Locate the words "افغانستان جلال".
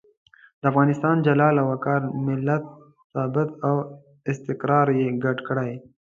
0.71-1.55